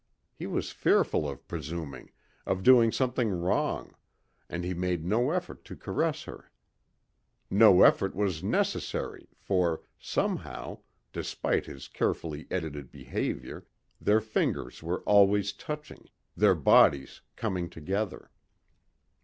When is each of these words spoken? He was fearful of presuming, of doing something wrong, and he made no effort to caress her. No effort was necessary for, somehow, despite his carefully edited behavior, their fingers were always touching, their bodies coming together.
He 0.33 0.47
was 0.47 0.71
fearful 0.71 1.29
of 1.29 1.47
presuming, 1.47 2.09
of 2.47 2.63
doing 2.63 2.91
something 2.91 3.29
wrong, 3.29 3.93
and 4.49 4.63
he 4.63 4.73
made 4.73 5.05
no 5.05 5.29
effort 5.29 5.63
to 5.65 5.75
caress 5.75 6.23
her. 6.23 6.49
No 7.51 7.83
effort 7.83 8.15
was 8.15 8.41
necessary 8.43 9.27
for, 9.37 9.83
somehow, 9.99 10.79
despite 11.13 11.67
his 11.67 11.87
carefully 11.87 12.47
edited 12.49 12.91
behavior, 12.91 13.67
their 14.01 14.21
fingers 14.21 14.81
were 14.81 15.03
always 15.03 15.53
touching, 15.53 16.07
their 16.35 16.55
bodies 16.55 17.21
coming 17.35 17.69
together. 17.69 18.31